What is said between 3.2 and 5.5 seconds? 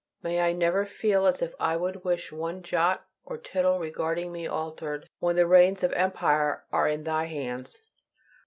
or tittle regarding me altered, when the